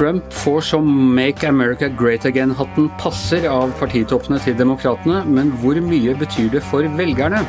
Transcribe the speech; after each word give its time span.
Trump 0.00 0.32
får 0.32 0.60
som 0.60 1.14
Make 1.14 1.48
America 1.48 1.88
Great 1.88 2.24
Again-hatten 2.24 2.86
passer 2.98 3.44
av 3.52 3.74
partitoppene 3.76 4.38
til 4.40 4.56
demokratene, 4.56 5.18
men 5.28 5.50
hvor 5.60 5.76
mye 5.84 6.14
betyr 6.16 6.48
det 6.54 6.62
for 6.70 6.88
velgerne? 6.96 7.42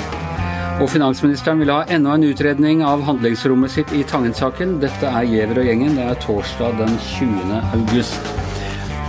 Og 0.83 0.91
finansministeren 0.91 1.63
vil 1.63 1.71
ha 1.71 1.85
enda 1.87 2.17
en 2.17 2.27
utredning 2.27 2.83
av 2.83 3.07
handlingsrommet 3.07 3.71
sitt 3.71 3.95
i 3.95 4.03
Tangen-saken. 4.03 4.81
Dette 4.83 5.15
er 5.15 5.31
Giæver 5.31 5.63
og 5.63 5.71
gjengen. 5.71 5.95
Det 5.95 6.11
er 6.11 6.23
torsdag 6.27 6.75
den 6.83 6.99
20. 7.15 7.59
august. 7.71 8.40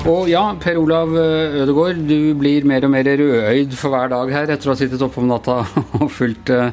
Og 0.03 0.27
ja, 0.27 0.41
Per 0.59 0.81
Olav 0.81 1.13
eh, 1.15 1.61
Ødegaard, 1.63 2.01
du 2.09 2.33
blir 2.35 2.65
mer 2.67 2.83
og 2.83 2.91
mer 2.91 3.07
rødøyd 3.07 3.75
for 3.79 3.95
hver 3.95 4.09
dag 4.11 4.31
her 4.35 4.51
etter 4.51 4.67
å 4.67 4.73
ha 4.73 4.79
sittet 4.81 5.03
oppe 5.05 5.21
om 5.23 5.29
natta 5.31 5.61
og 6.01 6.09
fulgt 6.11 6.51
eh, 6.51 6.73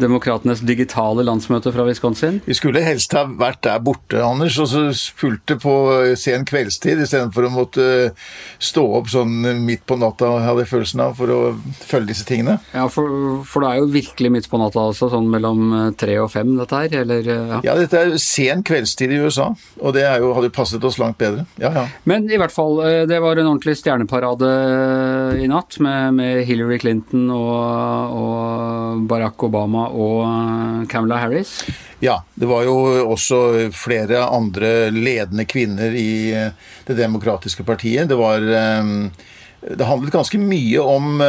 Demokratenes 0.00 0.62
digitale 0.64 1.26
landsmøte 1.28 1.74
fra 1.74 1.84
Wisconsin. 1.84 2.38
Vi 2.46 2.56
skulle 2.56 2.80
helst 2.80 3.12
ha 3.12 3.26
vært 3.28 3.60
der 3.66 3.82
borte, 3.84 4.22
Anders, 4.24 4.56
og 4.64 4.70
så 4.72 4.86
fulgt 4.96 5.50
det 5.52 5.58
på 5.60 5.74
eh, 5.98 6.14
sen 6.16 6.46
kveldstid 6.48 7.02
istedenfor 7.04 7.50
å 7.50 7.52
måtte 7.52 7.84
stå 8.56 8.86
opp 8.96 9.12
sånn 9.12 9.44
midt 9.60 9.84
på 9.84 10.00
natta, 10.00 10.32
hadde 10.46 10.64
jeg 10.64 10.72
følelsen 10.72 11.04
av, 11.04 11.12
for 11.20 11.34
å 11.36 11.40
følge 11.82 12.14
disse 12.14 12.24
tingene. 12.30 12.56
Ja, 12.72 12.86
for, 12.88 13.42
for 13.44 13.60
det 13.60 13.74
er 13.74 13.82
jo 13.82 13.92
virkelig 13.92 14.32
midt 14.38 14.48
på 14.48 14.62
natta 14.62 14.86
altså, 14.88 15.10
sånn 15.12 15.28
mellom 15.28 15.92
tre 16.00 16.16
og 16.24 16.32
fem 16.32 16.56
dette 16.56 16.80
her, 16.80 16.96
eller? 17.02 17.28
Ja, 17.28 17.60
ja 17.68 17.76
dette 17.82 18.06
er 18.06 18.16
sen 18.24 18.64
kveldstid 18.64 19.12
i 19.12 19.20
USA, 19.20 19.52
og 19.84 19.98
det 19.98 20.08
jo, 20.08 20.32
hadde 20.38 20.54
passet 20.56 20.88
oss 20.88 20.96
langt 21.02 21.20
bedre. 21.20 21.44
Ja, 21.60 21.74
ja. 21.76 21.86
Men 22.08 22.24
i 22.32 22.40
hvert 22.40 22.56
fall 22.56 22.69
fall, 22.70 23.00
eh, 23.00 23.06
det 23.06 23.20
var 23.20 23.36
en 23.36 23.46
ordentlig 23.46 23.76
stjerneparade 23.78 25.38
i 25.42 25.48
natt 25.48 25.78
med, 25.78 26.14
med 26.14 26.44
Hillary 26.44 26.78
Clinton 26.78 27.30
og, 27.30 28.16
og, 28.16 29.06
Barack 29.08 29.42
Obama 29.42 29.88
og 29.88 30.24
eh, 30.24 30.86
Camilla 30.88 31.16
Harris. 31.16 31.64
Ja, 32.00 32.22
det 32.34 32.46
var 32.46 32.64
jo 32.64 32.76
også 33.10 33.70
flere 33.72 34.24
andre 34.28 34.90
ledende 34.90 35.44
kvinner 35.44 35.92
i 35.92 36.32
eh, 36.32 36.52
Det 36.86 36.96
demokratiske 36.96 37.64
partiet. 37.64 38.08
Det 38.08 38.16
var 38.16 38.40
Det 38.40 39.84
handlet 39.84 40.12
ganske 40.12 40.38
mye 40.38 40.80
om 40.80 41.20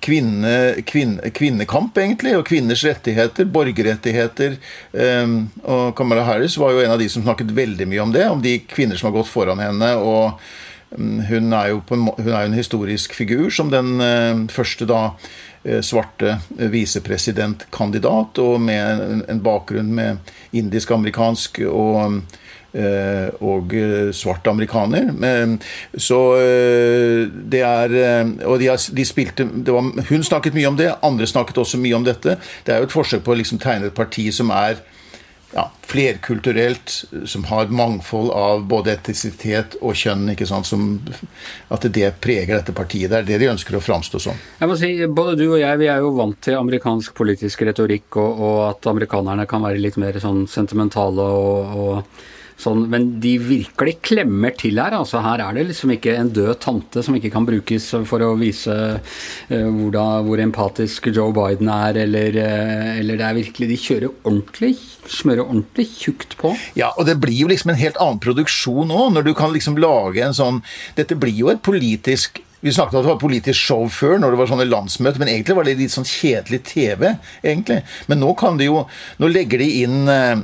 Kvinne, 0.00 0.80
kvinne, 0.88 1.30
kvinnekamp, 1.36 1.98
egentlig, 2.00 2.32
og 2.38 2.46
kvinners 2.48 2.84
rettigheter, 2.86 3.48
borgerrettigheter. 3.52 4.56
Um, 4.92 5.50
og 5.60 5.92
Kamala 5.98 6.24
Harris 6.24 6.56
var 6.60 6.72
jo 6.72 6.80
en 6.84 6.94
av 6.94 7.02
de 7.02 7.10
som 7.12 7.24
snakket 7.26 7.52
veldig 7.56 7.88
mye 7.90 8.02
om 8.06 8.14
det, 8.14 8.24
om 8.32 8.40
de 8.44 8.56
kvinner 8.70 8.96
som 8.96 9.10
har 9.10 9.18
gått 9.18 9.32
foran 9.32 9.60
henne. 9.60 9.92
og 10.00 10.40
um, 10.96 11.20
hun 11.28 11.52
er 11.52 11.74
jo 11.74 11.82
en, 11.92 12.08
hun 12.16 12.32
er 12.32 12.48
en 12.48 12.56
historisk 12.56 13.14
figur 13.14 13.50
som 13.52 13.72
den 13.72 14.00
uh, 14.00 14.46
første 14.52 14.88
da 14.88 15.02
uh, 15.12 15.80
svarte 15.84 16.38
visepresidentkandidat, 16.56 18.40
og 18.40 18.60
med 18.64 19.26
en, 19.28 19.44
bakgrunn 19.44 19.92
med 20.00 20.32
indisk-amerikansk 20.56 21.60
og 21.68 22.00
Eh, 22.00 22.49
og 22.72 23.74
eh, 23.74 24.12
svart 24.14 24.46
amerikaner. 24.46 25.10
Så 25.98 26.20
eh, 26.38 27.26
det 27.26 27.62
er 27.66 27.96
Og 28.46 28.60
de, 28.60 28.70
de 28.70 29.04
spilte 29.06 29.44
var, 29.44 29.90
Hun 30.08 30.24
snakket 30.24 30.54
mye 30.54 30.68
om 30.70 30.78
det, 30.78 30.92
andre 31.02 31.26
snakket 31.26 31.58
også 31.58 31.80
mye 31.82 31.98
om 31.98 32.06
dette. 32.06 32.38
Det 32.64 32.74
er 32.74 32.80
jo 32.80 32.90
et 32.90 32.94
forsøk 32.94 33.24
på 33.26 33.34
å 33.34 33.40
liksom 33.40 33.58
tegne 33.62 33.90
et 33.90 33.96
parti 33.96 34.28
som 34.34 34.52
er 34.54 34.80
ja, 35.52 35.70
flerkulturelt, 35.82 37.04
som 37.26 37.44
har 37.44 37.64
et 37.64 37.72
mangfold 37.74 38.30
av 38.30 38.62
både 38.70 38.92
etnisitet 38.94 39.76
og 39.80 39.96
kjønn. 39.98 40.28
ikke 40.34 40.46
sant, 40.46 40.66
som, 40.66 41.00
At 41.68 41.86
det 41.90 42.12
preger 42.22 42.54
dette 42.54 42.74
partiet. 42.76 43.10
Det 43.10 43.18
er 43.18 43.26
det 43.26 43.40
de 43.42 43.50
ønsker 43.50 43.76
å 43.76 43.82
framstå 43.82 44.22
som. 44.22 44.38
Jeg 44.60 44.70
må 44.70 44.78
si, 44.78 44.92
Både 45.06 45.36
du 45.38 45.48
og 45.48 45.60
jeg 45.60 45.78
vi 45.82 45.90
er 45.90 46.04
jo 46.04 46.14
vant 46.14 46.38
til 46.40 46.58
amerikansk 46.58 47.14
politisk 47.18 47.62
retorikk, 47.66 48.16
og, 48.16 48.44
og 48.46 48.58
at 48.68 48.90
amerikanerne 48.92 49.46
kan 49.50 49.64
være 49.66 49.82
litt 49.82 49.98
mer 49.98 50.18
sånn 50.22 50.46
sentimentale 50.50 51.22
og, 51.22 51.74
og 51.74 52.28
Sånn, 52.60 52.82
men 52.92 53.06
de 53.22 53.34
virkelig 53.40 53.96
klemmer 54.04 54.52
til 54.58 54.80
her. 54.80 54.92
altså 54.98 55.22
Her 55.24 55.40
er 55.46 55.56
det 55.56 55.66
liksom 55.70 55.94
ikke 55.94 56.16
en 56.18 56.32
død 56.36 56.58
tante 56.60 57.04
som 57.04 57.16
ikke 57.16 57.32
kan 57.32 57.46
brukes 57.48 57.88
for 58.08 58.24
å 58.24 58.34
vise 58.40 58.74
uh, 58.74 59.00
hvor, 59.48 59.88
da, 59.94 60.04
hvor, 60.26 60.42
empatisk 60.44 61.08
Joe 61.08 61.32
Biden 61.36 61.70
er, 61.72 62.02
eller, 62.04 62.36
uh, 62.36 62.98
eller, 62.98 63.20
det 63.20 63.26
er 63.26 63.38
virkelig 63.40 63.70
De 63.70 63.80
kjører 63.80 64.12
ordentlig, 64.12 64.74
smører 65.08 65.46
ordentlig 65.46 65.88
tjukt 65.94 66.36
på. 66.40 66.52
Ja, 66.78 66.92
og 66.96 67.08
det 67.08 67.16
blir 67.22 67.46
jo 67.46 67.50
liksom 67.50 67.72
en 67.72 67.80
helt 67.80 67.98
annen 68.00 68.20
produksjon 68.22 68.92
òg, 68.92 69.08
når 69.16 69.30
du 69.30 69.34
kan 69.38 69.54
liksom 69.56 69.80
lage 69.80 70.22
en 70.24 70.36
sånn 70.36 70.62
Dette 70.98 71.16
blir 71.18 71.36
jo 71.36 71.50
et 71.52 71.64
politisk 71.64 72.42
vi 72.60 72.72
snakket 72.76 72.92
om 72.92 73.00
at 73.00 73.06
det 73.06 73.12
var 73.14 73.20
politisk 73.22 73.56
show 73.56 73.86
før, 73.88 74.18
når 74.20 74.34
det 74.34 74.38
var 74.40 74.48
sånne 74.50 74.66
landsmøter, 74.68 75.20
men 75.22 75.30
egentlig 75.32 75.54
var 75.56 75.64
det 75.64 75.78
litt 75.78 75.94
sånn 75.94 76.04
kjedelig 76.04 76.58
TV. 76.68 77.06
egentlig. 77.40 77.78
Men 78.10 78.20
nå 78.20 78.34
kan 78.36 78.60
de 78.60 78.68
jo 78.68 78.82
Nå 79.20 79.30
legger 79.32 79.62
de 79.62 79.68
inn 79.80 80.10
uh, 80.12 80.42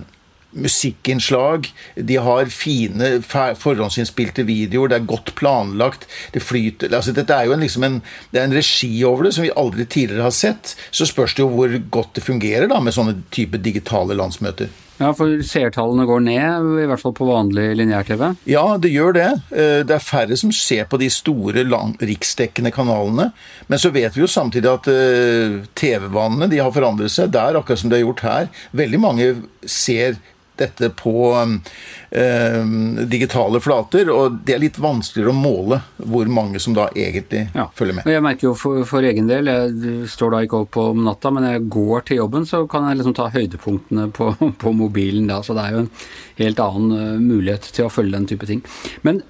musikkinnslag. 0.57 1.69
De 1.95 2.17
har 2.17 2.51
fine, 2.53 3.11
forhåndsinnspilte 3.27 4.47
videoer. 4.49 4.93
Det 4.93 5.01
er 5.01 5.11
godt 5.13 5.35
planlagt. 5.39 6.09
Det 6.33 6.43
flyter 6.45 6.95
altså 6.97 7.15
Dette 7.17 7.35
er 7.35 7.49
jo 7.49 7.57
en, 7.57 7.63
liksom 7.65 7.85
en, 7.87 8.01
det 8.33 8.41
er 8.41 8.49
en 8.49 8.57
regi 8.57 8.91
over 9.05 9.29
det 9.29 9.37
som 9.37 9.47
vi 9.47 9.55
aldri 9.57 9.87
tidligere 9.87 10.27
har 10.29 10.35
sett. 10.35 10.75
Så 10.91 11.09
spørs 11.09 11.37
det 11.37 11.45
jo 11.45 11.53
hvor 11.53 11.79
godt 11.93 12.17
det 12.17 12.27
fungerer 12.27 12.71
da 12.71 12.81
med 12.83 12.97
sånne 12.97 13.21
type 13.35 13.61
digitale 13.63 14.17
landsmøter. 14.19 14.73
Ja, 14.97 15.11
for 15.13 15.29
seertallene 15.45 16.07
går 16.09 16.23
ned, 16.25 16.69
i 16.81 16.87
hvert 16.89 17.03
fall 17.03 17.13
på 17.17 17.27
vanlig 17.29 17.67
lineær-TV? 17.77 18.31
Ja, 18.49 18.65
det 18.81 18.95
gjør 18.95 19.13
det. 19.17 19.27
Eh, 19.53 19.81
det 19.85 19.93
er 19.93 20.05
færre 20.05 20.39
som 20.41 20.55
ser 20.57 20.87
på 20.89 20.97
de 21.01 21.11
store 21.13 21.67
riksdekkende 22.01 22.73
kanalene. 22.73 23.29
Men 23.69 23.83
så 23.83 23.93
vet 23.93 24.17
vi 24.17 24.25
jo 24.25 24.31
samtidig 24.31 24.71
at 24.73 24.89
eh, 24.89 25.59
TV-vanene 25.77 26.49
de 26.53 26.63
har 26.63 26.73
forandret 26.73 27.13
seg 27.13 27.35
der, 27.37 27.59
akkurat 27.61 27.83
som 27.83 27.93
de 27.93 27.99
har 27.99 28.07
gjort 28.07 28.25
her. 28.25 28.49
Veldig 28.73 29.03
mange 29.05 29.29
ser 29.69 30.17
dette 30.61 30.91
på 30.97 31.15
eh, 31.37 32.65
digitale 33.11 33.61
flater, 33.61 34.11
og 34.13 34.41
det 34.47 34.57
er 34.57 34.63
litt 34.63 34.81
vanskeligere 34.83 35.33
å 35.33 35.39
måle 35.39 35.81
hvor 35.97 36.29
mange 36.33 36.61
som 36.63 36.77
da 36.77 36.89
egentlig 36.95 37.47
ja. 37.55 37.69
følger 37.77 37.99
med. 37.99 38.11
Jeg 38.11 38.25
merker 38.25 38.51
jo 38.51 38.55
for, 38.59 38.83
for, 38.89 39.07
egen 39.07 39.31
del, 39.31 39.51
jeg 39.51 40.11
står 40.13 40.35
da 40.35 40.43
ikke 40.47 40.63
opp 40.65 40.81
om 40.83 41.05
natta, 41.07 41.33
men 41.35 41.49
jeg 41.51 41.67
går 41.73 42.07
til 42.09 42.23
jobben, 42.23 42.49
så 42.49 42.65
kan 42.71 42.89
jeg 42.89 43.01
liksom 43.01 43.17
ta 43.19 43.31
høydepunktene 43.35 44.11
på, 44.17 44.33
på 44.63 44.75
mobilen 44.77 45.31
da, 45.31 45.43
så 45.45 45.57
det 45.57 45.67
er 45.67 45.77
jo 45.77 45.85
en 45.85 45.93
helt 46.41 46.63
annen 46.63 46.93
uh, 46.97 47.23
mulighet 47.23 47.71
til 47.73 47.87
å 47.87 47.93
følge 47.93 48.17
den 48.17 48.31
type 48.31 48.49
ting. 48.49 48.65
Men 49.07 49.23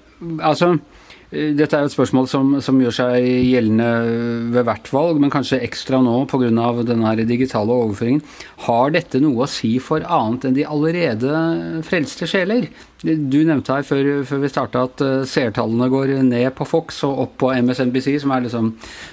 altså 0.43 0.77
dette 1.27 1.75
er 1.75 1.83
jo 1.83 1.89
et 1.89 1.91
spørsmål 1.91 2.27
som, 2.31 2.51
som, 2.63 2.77
gjør 2.79 2.93
seg 2.95 3.25
gjeldende 3.25 3.87
ved 4.53 4.63
hvert 4.63 4.87
valg, 4.95 5.17
men 5.19 5.31
kanskje 5.33 5.59
ekstra 5.65 5.99
nå 5.99 6.21
pga. 6.31 6.47
denne 6.87 7.15
digitale 7.27 7.73
overføringen. 7.73 8.23
Har 8.63 8.93
dette 8.95 9.19
noe 9.19 9.43
å 9.43 9.49
si 9.51 9.73
for 9.83 10.05
annet 10.07 10.47
enn 10.47 10.55
de 10.55 10.63
allerede 10.63 11.83
frelste 11.83 12.29
sjeler? 12.31 12.69
Du 13.01 13.37
nevnte 13.45 13.75
her 13.75 13.85
før, 13.85 14.07
før 14.25 14.39
vi 14.41 14.49
starta 14.49 14.85
at 14.87 15.01
uh, 15.05 15.25
seertallene 15.29 15.89
går 15.93 16.15
ned 16.25 16.49
på 16.57 16.65
Fox 16.65 17.03
og 17.05 17.19
opp 17.25 17.35
på 17.43 17.51
MSNBC, 17.53 18.15
som 18.23 18.33
er 18.33 18.47
liksom 18.47 18.71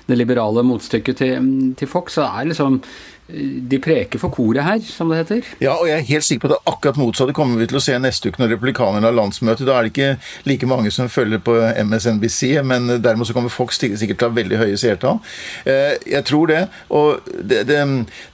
det 0.08 0.16
liberale 0.16 0.64
motstykket 0.64 1.20
til, 1.20 1.50
til 1.76 1.90
Fox. 1.90 2.16
Så 2.16 2.24
er 2.24 2.48
liksom 2.48 2.80
de 3.26 3.78
preker 3.80 4.20
for 4.20 4.28
koret 4.28 4.60
her, 4.66 4.80
som 4.84 5.08
det 5.08 5.22
heter. 5.22 5.46
Ja, 5.62 5.78
og 5.78 5.88
jeg 5.88 5.96
er 5.96 6.08
helt 6.10 6.26
sikker 6.26 6.42
på 6.42 6.48
at 6.50 6.52
det 6.52 6.58
er 6.58 6.72
akkurat 6.74 6.98
motsatt. 7.00 7.30
Det 7.30 7.36
kommer 7.38 7.56
vi 7.56 7.68
til 7.70 7.78
å 7.78 7.82
se 7.82 7.94
neste 7.96 8.28
uke 8.28 8.42
når 8.42 8.50
republikanerne 8.52 9.08
har 9.08 9.16
landsmøte. 9.16 9.64
Da 9.64 9.78
er 9.78 9.86
det 9.86 9.92
ikke 9.94 10.50
like 10.50 10.68
mange 10.68 10.92
som 10.92 11.08
følger 11.08 11.40
på 11.44 11.54
MSNBC, 11.88 12.42
men 12.68 12.98
dermed 13.00 13.24
så 13.24 13.36
kommer 13.36 13.52
Fox 13.52 13.80
sikkert 13.80 14.20
til 14.20 14.26
å 14.26 14.28
ha 14.28 14.36
veldig 14.36 14.58
høye 14.60 14.80
seertall. 14.80 15.22
Eh, 15.64 15.96
jeg 16.12 16.20
tror 16.28 16.52
det. 16.52 16.60
Og 16.92 17.30
det, 17.40 17.62
det, 17.70 17.80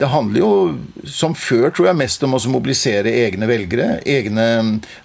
det, 0.00 0.10
handler 0.10 0.42
jo, 0.42 0.50
som 1.06 1.38
før, 1.38 1.68
tror 1.70 1.92
jeg, 1.92 2.00
mest 2.02 2.26
om 2.26 2.34
å 2.34 2.42
mobilisere 2.50 3.14
egne 3.22 3.46
velgere. 3.50 4.00
Egne 4.02 4.48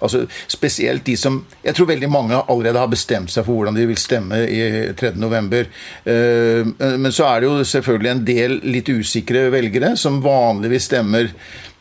Altså 0.01 0.25
spesielt 0.47 1.05
de 1.05 1.15
som 1.19 1.41
Jeg 1.65 1.75
tror 1.75 1.89
veldig 1.89 2.09
mange 2.11 2.37
allerede 2.51 2.81
har 2.81 2.91
bestemt 2.91 3.31
seg 3.33 3.45
for 3.45 3.57
hvordan 3.57 3.77
de 3.77 3.87
vil 3.89 3.99
stemme 3.99 4.41
i 4.45 4.61
3.11. 4.97 5.65
Eh, 6.05 6.71
men 7.01 7.11
så 7.15 7.27
er 7.29 7.41
det 7.41 7.49
jo 7.49 7.65
selvfølgelig 7.71 8.11
en 8.11 8.25
del 8.27 8.59
litt 8.65 8.89
usikre 8.89 9.47
velgere 9.53 9.95
som 9.99 10.21
vanligvis 10.23 10.89
stemmer 10.89 11.31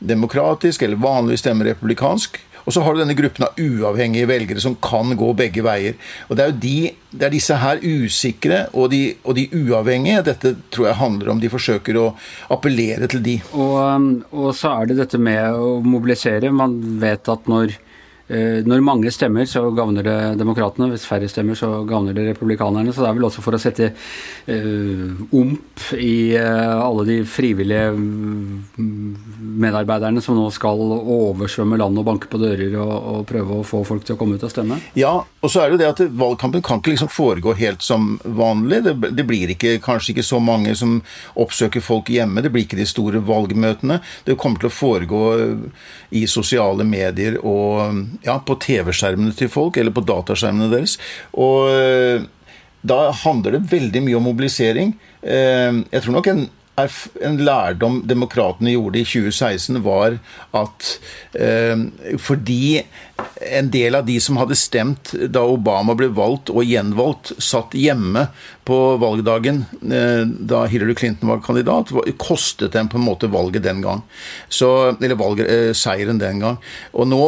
demokratisk 0.04 0.82
eller 0.82 1.00
vanligvis 1.00 1.44
stemmer 1.44 1.72
republikansk. 1.72 2.40
Og 2.64 2.72
så 2.72 2.80
har 2.80 2.94
du 2.94 3.02
denne 3.02 3.16
gruppen 3.16 3.44
av 3.44 3.58
uavhengige 3.60 4.28
velgere 4.28 4.62
som 4.62 4.76
kan 4.82 5.12
gå 5.18 5.30
begge 5.36 5.64
veier. 5.64 5.98
Og 6.28 6.36
Det 6.36 6.44
er 6.44 6.52
jo 6.52 6.60
de, 6.62 6.78
det 7.12 7.26
er 7.26 7.34
disse 7.34 7.58
her 7.60 7.82
usikre 7.84 8.64
og 8.72 8.90
de, 8.94 9.02
og 9.24 9.36
de, 9.36 9.46
uavhengige 9.52 10.24
dette 10.30 10.54
tror 10.72 10.88
jeg 10.88 11.00
handler 11.02 11.32
om. 11.34 11.42
De 11.42 11.52
forsøker 11.52 12.00
å 12.00 12.06
appellere 12.54 13.08
til 13.12 13.24
de. 13.24 13.38
Og, 13.52 14.24
og 14.32 14.54
så 14.56 14.78
er 14.78 14.90
det 14.90 15.00
dette 15.02 15.20
med 15.20 15.52
å 15.52 15.76
mobilisere. 15.84 16.52
Man 16.54 16.78
vet 17.02 17.28
at 17.28 17.50
når 17.50 17.76
når 18.24 18.80
mange 18.80 19.10
stemmer, 19.12 19.44
så 19.44 19.66
gagner 19.76 20.06
det 20.06 20.16
demokratene. 20.40 20.88
Hvis 20.92 21.04
færre 21.04 21.28
stemmer, 21.28 21.58
så 21.58 21.82
gagner 21.88 22.16
det 22.16 22.24
republikanerne. 22.30 22.92
Så 22.92 23.02
det 23.02 23.10
er 23.10 23.18
vel 23.18 23.26
også 23.28 23.44
for 23.44 23.56
å 23.56 23.60
sette 23.60 23.90
uh, 23.92 25.24
omp 25.36 25.84
i 25.98 26.32
uh, 26.38 26.80
alle 26.80 27.04
de 27.08 27.18
frivillige 27.28 27.92
medarbeiderne 29.54 30.22
som 30.24 30.38
nå 30.38 30.46
skal 30.54 30.80
oversvømme 30.80 31.78
landet 31.80 32.00
og 32.02 32.08
banke 32.08 32.30
på 32.32 32.40
dører 32.40 32.76
og, 32.80 32.94
og, 32.94 33.20
prøve 33.28 33.60
å 33.60 33.66
få 33.66 33.82
folk 33.86 34.06
til 34.06 34.16
å 34.16 34.20
komme 34.20 34.38
ut 34.38 34.46
og 34.46 34.52
stemme? 34.52 34.78
Ja, 34.98 35.12
og 35.24 35.52
så 35.52 35.62
er 35.62 35.68
det 35.68 35.76
jo 35.76 35.82
det 35.82 35.90
at 35.92 36.16
valgkampen 36.24 36.64
kan 36.64 36.80
ikke 36.80 36.94
liksom 36.94 37.12
foregå 37.12 37.54
helt 37.58 37.84
som 37.84 38.14
vanlig. 38.24 38.82
Det, 38.86 39.12
det 39.16 39.26
blir 39.28 39.52
ikke, 39.54 39.76
kanskje 39.84 40.14
ikke 40.14 40.26
så 40.26 40.40
mange 40.42 40.74
som 40.78 40.96
oppsøker 41.40 41.84
folk 41.84 42.10
hjemme. 42.12 42.44
Det 42.44 42.52
blir 42.54 42.66
ikke 42.66 42.80
de 42.80 42.88
store 42.88 43.22
valgmøtene. 43.24 44.00
Det 44.24 44.38
kommer 44.40 44.62
til 44.62 44.70
å 44.70 44.74
foregå 44.74 45.22
i 46.14 46.24
sosiale 46.30 46.86
medier 46.88 47.40
og 47.42 48.13
ja, 48.24 48.38
på 48.38 48.58
TV-skjermene 48.62 49.34
til 49.36 49.50
folk, 49.52 49.78
eller 49.80 49.94
på 49.94 50.04
dataskjermene 50.06 50.70
deres. 50.72 50.98
Og 51.34 51.70
eh, 51.72 52.26
da 52.84 53.00
handler 53.24 53.56
det 53.56 53.66
veldig 53.72 54.04
mye 54.04 54.18
om 54.18 54.28
mobilisering. 54.28 54.92
Jeg 55.24 56.02
tror 56.04 56.12
nok 56.12 56.26
en 56.28 56.42
en 56.74 57.36
lærdom 57.46 58.00
demokratene 58.08 58.72
gjorde 58.74 58.98
i 58.98 59.06
2016, 59.06 59.78
var 59.84 60.16
at 60.58 60.88
eh, 61.38 61.84
fordi 62.18 62.82
en 63.54 63.68
del 63.70 63.94
av 63.94 64.08
de 64.08 64.16
som 64.22 64.40
hadde 64.40 64.58
stemt 64.58 65.12
da 65.30 65.44
Obama 65.46 65.94
ble 65.98 66.08
valgt 66.16 66.50
og 66.50 66.66
gjenvalgt, 66.66 67.30
satt 67.38 67.76
hjemme 67.78 68.26
på 68.66 68.78
valgdagen 69.02 69.62
eh, 69.86 70.24
da 70.26 70.64
Hillary 70.70 70.96
Clinton 70.98 71.30
var 71.30 71.44
kandidat, 71.46 71.94
kostet 72.18 72.74
dem 72.74 72.90
på 72.90 72.98
en 72.98 73.06
måte 73.06 73.30
valget 73.30 73.66
den 73.68 73.84
gang. 73.84 74.02
Så, 74.48 74.96
eller 74.98 75.20
valget, 75.20 75.50
eh, 75.50 75.70
seieren 75.78 76.18
den 76.18 76.42
gang. 76.42 76.58
Og 76.92 77.06
nå 77.12 77.22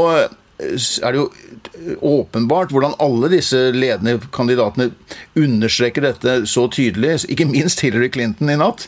er 0.56 1.12
det 1.12 1.20
jo 1.20 1.96
åpenbart 2.00 2.72
hvordan 2.72 2.96
alle 3.02 3.28
disse 3.34 3.58
ledende 3.76 4.16
kandidatene 4.32 4.90
understreker 5.36 6.06
dette 6.06 6.38
så 6.48 6.64
tydelig, 6.72 7.18
ikke 7.28 7.48
minst 7.50 7.84
Hillary 7.84 8.08
Clinton 8.14 8.52
i 8.52 8.58
natt 8.60 8.86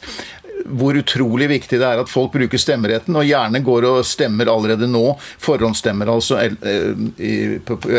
hvor 0.68 0.96
utrolig 0.98 1.48
viktig 1.48 1.78
det 1.80 1.86
er 1.86 2.00
at 2.02 2.10
folk 2.10 2.32
bruker 2.34 2.60
stemmeretten, 2.60 3.16
og 3.16 3.26
gjerne 3.26 3.60
går 3.64 3.86
og 3.88 4.00
stemmer 4.06 4.50
allerede 4.52 4.88
nå. 4.90 5.04
Forhåndsstemmer 5.42 6.10
altså 6.12 6.40
eh, 6.42 7.04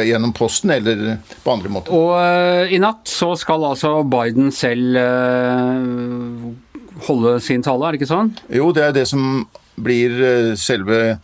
gjennom 0.10 0.33
posten 0.38 0.74
eller 0.75 1.18
på 1.44 1.54
andre 1.56 1.74
måter. 1.74 1.95
Og 1.95 2.13
uh, 2.18 2.69
i 2.69 2.81
natt 2.81 3.10
så 3.10 3.31
skal 3.39 3.66
altså 3.71 4.00
Biden 4.10 4.51
selv 4.56 5.00
uh, 5.00 6.51
holde 7.07 7.39
sin 7.44 7.66
tale, 7.66 7.88
er 7.88 7.95
det 7.95 8.01
ikke 8.01 8.13
sånn? 8.13 8.33
Jo, 8.54 8.71
det 8.75 8.89
er 8.89 8.95
det 9.01 9.07
som 9.10 9.48
blir 9.84 10.16
uh, 10.20 10.56
selve 10.60 11.20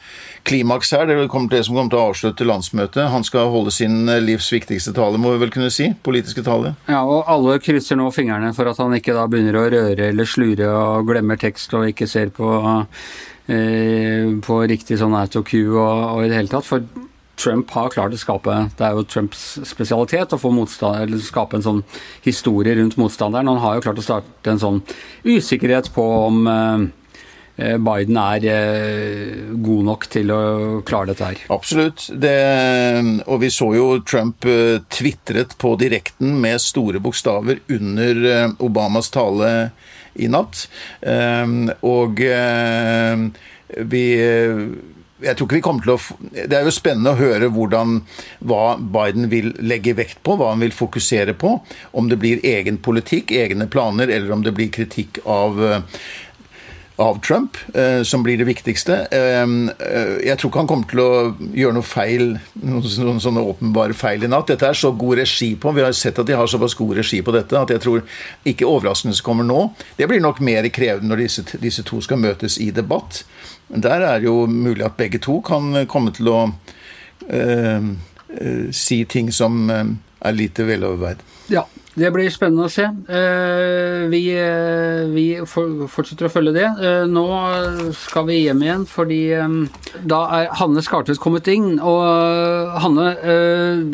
klimaks 0.46 0.92
her. 0.94 1.08
Det 1.10 1.28
kommer 1.32 1.50
til 1.50 1.60
det 1.60 1.66
som 1.68 1.78
kommer 1.78 1.94
til 1.94 2.02
å 2.02 2.10
avslutte 2.12 2.48
landsmøtet. 2.48 3.10
Han 3.12 3.26
skal 3.26 3.52
holde 3.54 3.74
sin 3.74 4.06
eh, 4.12 4.22
livs 4.24 4.52
viktigste 4.54 4.94
tale, 4.96 5.20
må 5.22 5.34
vi 5.34 5.42
vel 5.42 5.54
kunne 5.54 5.72
si. 5.74 5.90
Politiske 6.06 6.46
tale. 6.46 6.76
Ja, 6.90 7.02
og 7.02 7.26
alle 7.32 7.58
krysser 7.64 7.98
nå 8.00 8.12
fingrene 8.16 8.54
for 8.58 8.70
at 8.70 8.82
han 8.82 8.94
ikke 8.98 9.16
da 9.18 9.26
begynner 9.32 9.58
å 9.60 9.66
røre 9.74 10.12
eller 10.12 10.30
slure 10.30 10.70
og 10.70 11.10
glemmer 11.10 11.40
tekst 11.42 11.74
og 11.78 11.90
ikke 11.90 12.08
ser 12.10 12.32
på, 12.36 12.52
eh, 13.50 14.30
på 14.46 14.62
riktig 14.70 15.00
sånn 15.02 15.18
autocue 15.18 15.74
og, 15.74 16.06
og 16.14 16.26
i 16.26 16.30
det 16.30 16.40
hele 16.40 16.54
tatt. 16.54 16.68
For 16.70 16.86
Trump 17.36 17.72
har 17.76 17.90
klart 17.92 18.14
å 18.16 18.18
skape 18.20 18.54
Det 18.78 18.86
er 18.88 18.94
jo 18.96 19.02
Trumps 19.12 19.42
spesialitet 19.68 20.32
å 20.32 20.40
få 20.40 20.54
skape 20.72 21.58
en 21.58 21.66
sånn 21.66 21.82
historie 22.24 22.78
rundt 22.78 22.96
motstanderen. 23.02 23.50
Han 23.52 23.64
har 23.64 23.76
jo 23.76 23.88
klart 23.90 24.00
å 24.00 24.06
starte 24.06 24.54
en 24.54 24.62
sånn 24.62 24.80
usikkerhet 25.26 25.92
på 25.96 26.06
om 26.30 26.48
eh, 26.48 26.86
Eh, 26.86 27.05
Biden 27.56 28.18
er 28.20 28.46
eh, 28.52 29.52
god 29.64 29.84
nok 29.88 30.08
til 30.12 30.32
å 30.36 30.40
klare 30.88 31.14
dette 31.14 31.30
her. 31.30 31.44
Absolutt. 31.56 32.10
Det, 32.12 32.36
og 33.26 33.40
vi 33.46 33.52
så 33.54 33.70
jo 33.78 33.86
Trump 34.04 34.48
eh, 34.50 34.82
tvitret 34.92 35.56
på 35.62 35.76
direkten 35.80 36.36
med 36.44 36.64
store 36.64 37.00
bokstaver 37.04 37.64
under 37.72 38.56
Obamas 38.64 39.12
tale 39.14 39.54
i 40.16 40.28
natt. 40.32 40.66
Og 41.84 42.22
vi 43.92 44.04
jeg 45.26 45.38
tror 45.38 45.48
ikke 45.48 45.58
vi 45.58 45.64
kommer 45.64 45.86
til 45.86 45.94
å 45.96 46.46
Det 46.52 46.58
er 46.58 46.68
jo 46.68 46.74
spennende 46.76 47.14
å 47.14 47.20
høre 47.20 47.48
hvordan, 47.54 48.02
hva 48.46 48.76
Biden 48.78 49.30
vil 49.32 49.54
legge 49.64 49.96
vekt 49.98 50.20
på, 50.28 50.36
hva 50.38 50.52
han 50.52 50.64
vil 50.64 50.76
fokusere 50.76 51.36
på. 51.40 51.56
Om 51.96 52.12
det 52.12 52.20
blir 52.22 52.44
egen 52.46 52.78
politikk, 52.84 53.32
egne 53.32 53.68
planer, 53.72 54.12
eller 54.12 54.36
om 54.36 54.44
det 54.46 54.54
blir 54.56 54.74
kritikk 54.76 55.22
av 55.24 55.60
av 56.96 57.20
Trump, 57.22 57.58
eh, 57.74 58.04
som 58.04 58.24
blir 58.24 58.38
det 58.38 58.48
viktigste. 58.48 59.08
Eh, 59.12 59.48
jeg 60.24 60.38
tror 60.40 60.50
ikke 60.50 60.62
han 60.62 60.70
kommer 60.70 60.88
til 60.90 61.02
å 61.04 61.10
gjøre 61.52 61.76
noe 61.76 61.88
feil, 61.88 62.38
noen 62.64 63.20
sånne 63.22 63.44
åpenbare 63.44 63.96
feil 63.98 64.24
i 64.24 64.30
natt. 64.32 64.48
Dette 64.48 64.70
er 64.70 64.80
så 64.80 64.94
god 64.96 65.20
regi 65.20 65.56
på. 65.60 65.74
Vi 65.76 65.84
har 65.84 65.92
sett 65.92 66.20
at 66.20 66.30
de 66.30 66.38
har 66.38 66.48
såpass 66.48 66.78
god 66.80 66.96
regi 67.02 67.22
på 67.22 67.36
dette 67.36 67.60
at 67.60 67.74
jeg 67.74 67.84
tror 67.84 68.04
ikke 68.48 68.70
overraskende 68.70 69.18
som 69.18 69.28
kommer 69.28 69.48
nå. 69.48 69.74
Det 69.98 70.08
blir 70.08 70.24
nok 70.24 70.40
mer 70.40 70.70
krevende 70.72 71.12
når 71.12 71.26
disse, 71.26 71.44
disse 71.60 71.84
to 71.84 72.00
skal 72.02 72.22
møtes 72.22 72.58
i 72.64 72.72
debatt. 72.72 73.26
Der 73.68 74.02
er 74.02 74.20
det 74.20 74.30
jo 74.30 74.46
mulig 74.48 74.86
at 74.86 74.98
begge 74.98 75.20
to 75.20 75.42
kan 75.44 75.86
komme 75.92 76.14
til 76.16 76.30
å 76.30 76.40
uh, 76.48 77.82
uh, 77.82 78.68
si 78.72 79.00
ting 79.10 79.32
som 79.34 79.66
er 79.72 80.38
lite 80.38 80.68
veloverveid. 80.70 81.24
Ja, 81.50 81.66
det 81.96 82.10
blir 82.12 82.28
spennende 82.32 82.68
å 82.68 82.72
se. 82.72 82.84
Eh, 82.84 84.06
vi, 84.12 84.22
eh, 84.36 85.06
vi 85.08 85.26
fortsetter 85.48 86.28
å 86.28 86.32
følge 86.32 86.54
det. 86.58 86.66
Eh, 86.84 87.06
nå 87.08 87.24
skal 87.96 88.28
vi 88.28 88.42
hjem 88.44 88.64
igjen, 88.66 88.84
fordi 88.90 89.22
da 90.04 90.20
er 90.36 90.52
Hanne 90.60 90.84
Skartvedt 90.84 91.22
kommet 91.24 91.48
inn. 91.48 91.80
Og 91.80 92.76
Hanne, 92.84 93.08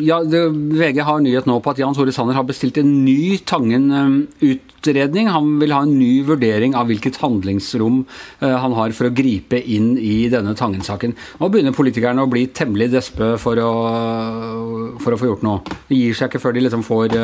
ja, 0.02 0.18
VG 0.22 0.98
har 1.06 1.22
nyhet 1.22 1.46
nå 1.46 1.60
på 1.62 1.70
at 1.70 1.78
Jan 1.78 1.94
Tore 1.94 2.12
Sanner 2.12 2.34
har 2.34 2.44
bestilt 2.48 2.78
en 2.82 3.04
ny 3.04 3.38
Tangen-utredning. 3.38 5.30
Han 5.30 5.58
vil 5.60 5.72
ha 5.72 5.82
en 5.86 5.96
ny 5.98 6.24
vurdering 6.26 6.74
av 6.74 6.90
hvilket 6.90 7.22
handlingsrom 7.22 8.04
han 8.40 8.72
har 8.74 8.90
for 8.90 9.06
å 9.06 9.14
gripe 9.14 9.62
inn 9.62 9.94
i 9.98 10.28
denne 10.28 10.56
Tangen-saken. 10.58 11.14
Nå 11.38 11.50
begynner 11.52 11.76
politikerne 11.76 12.26
å 12.26 12.30
bli 12.30 12.48
temmelig 12.50 12.90
despe 12.90 13.36
for 13.38 13.62
å, 13.62 13.72
for 14.98 15.14
å 15.14 15.20
få 15.20 15.30
gjort 15.30 15.46
noe. 15.46 15.76
De 15.86 16.02
gir 16.02 16.18
seg 16.18 16.32
ikke 16.32 16.42
før 16.42 16.58
de 16.58 16.66
liksom 16.66 16.82
får 16.82 17.20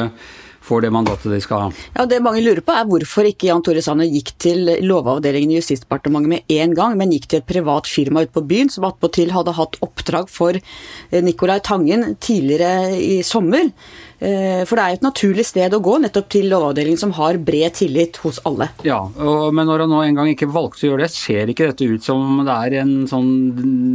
får 0.65 0.85
det 0.85 0.91
mandatet 0.95 1.33
de 1.33 1.41
skal 1.43 1.67
ha. 1.67 1.69
Ja, 1.97 2.07
Det 2.07 2.21
mange 2.25 2.43
lurer 2.45 2.63
på 2.65 2.75
er 2.75 2.89
hvorfor 2.89 3.29
ikke 3.29 3.49
Jan 3.51 3.63
Tore 3.65 3.83
Sanner 3.85 4.09
gikk 4.09 4.35
til 4.41 4.69
Lovavdelingen 4.85 5.55
i 5.55 5.61
Justisdepartementet 5.61 6.33
med 6.33 6.59
en 6.59 6.75
gang, 6.77 6.97
men 6.99 7.13
gikk 7.15 7.29
til 7.29 7.43
et 7.43 7.49
privat 7.49 7.89
firma 7.89 8.25
ute 8.25 8.35
på 8.35 8.45
byen 8.49 8.73
som 8.73 8.87
attpåtil 8.89 9.33
hadde 9.35 9.57
hatt 9.57 9.79
oppdrag 9.85 10.29
for 10.33 10.59
eh, 10.59 11.23
Nicolai 11.25 11.61
Tangen 11.65 12.17
tidligere 12.21 12.97
i 12.99 13.23
sommer. 13.27 13.71
Eh, 14.19 14.65
for 14.67 14.75
det 14.75 14.83
er 14.83 14.95
jo 14.95 14.99
et 14.99 15.07
naturlig 15.07 15.47
sted 15.47 15.75
å 15.75 15.83
gå, 15.85 15.99
nettopp 16.03 16.31
til 16.35 16.49
Lovavdelingen, 16.51 17.01
som 17.01 17.15
har 17.19 17.39
bred 17.39 17.79
tillit 17.79 18.19
hos 18.25 18.41
alle. 18.49 18.71
Ja, 18.87 19.01
og, 19.07 19.55
men 19.55 19.69
når 19.71 19.85
han 19.85 19.95
nå 19.95 20.03
en 20.05 20.19
gang 20.19 20.33
ikke 20.33 20.51
valgte 20.51 20.87
å 20.87 20.93
gjøre 20.93 21.07
det, 21.07 21.13
ser 21.15 21.53
ikke 21.53 21.71
dette 21.71 21.87
ut 21.87 22.05
som 22.05 22.43
det 22.43 22.59
er 22.67 22.81
en 22.83 22.93
sånn 23.11 23.31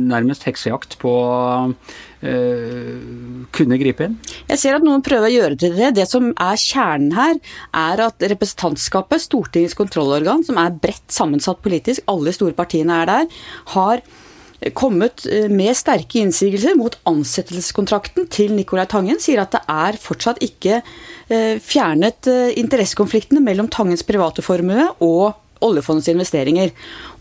nærmest 0.09 0.48
heksejakt 0.48 0.98
på 1.01 1.13
kunne 2.24 3.78
gripe 3.81 4.06
inn? 4.08 4.18
Jeg 4.48 4.62
ser 4.62 4.78
at 4.78 4.86
noen 4.86 5.04
prøver 5.04 5.28
å 5.28 5.34
gjøre 5.34 5.58
til 5.60 5.75
det. 5.75 5.90
Det 5.98 6.06
som 6.08 6.30
er 6.31 6.60
kjernen 6.60 7.12
her, 7.18 7.40
er 7.75 8.04
at 8.06 8.24
representantskapet, 8.31 9.25
Stortingets 9.25 9.75
kontrollorgan, 9.78 10.46
som 10.48 10.60
er 10.62 10.75
bredt 10.84 11.12
sammensatt 11.12 11.60
politisk, 11.66 12.06
alle 12.12 12.31
store 12.36 12.56
partiene 12.58 13.02
er 13.04 13.12
der, 13.12 13.42
har 13.76 14.06
kommet 14.71 15.26
eh, 15.28 15.50
med 15.52 15.76
sterke 15.76 16.21
innsigelser 16.21 16.78
mot 16.80 16.95
ansettelseskontrakten 17.09 18.30
til 18.31 18.54
Nicolai 18.56 18.86
Tangen. 18.90 19.19
Sier 19.19 19.44
at 19.44 19.52
det 19.56 19.64
er 19.68 20.00
fortsatt 20.00 20.40
ikke 20.45 20.80
eh, 20.80 21.59
fjernet 21.59 22.30
eh, 22.31 22.54
interessekonfliktene 22.62 23.44
mellom 23.44 23.68
Tangens 23.74 24.06
private 24.07 24.45
formue 24.45 24.88
og 25.04 25.33
oljefondets 25.64 26.12
investeringer. 26.12 26.72